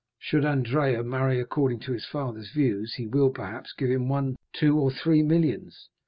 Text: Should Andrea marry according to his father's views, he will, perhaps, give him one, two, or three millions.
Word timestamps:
Should 0.17 0.45
Andrea 0.45 1.03
marry 1.03 1.39
according 1.39 1.77
to 1.81 1.91
his 1.91 2.05
father's 2.07 2.49
views, 2.49 2.95
he 2.95 3.05
will, 3.05 3.29
perhaps, 3.29 3.71
give 3.71 3.91
him 3.91 4.09
one, 4.09 4.35
two, 4.51 4.75
or 4.79 4.89
three 4.89 5.21
millions. 5.21 5.89